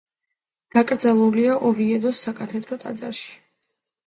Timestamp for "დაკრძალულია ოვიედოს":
0.77-2.23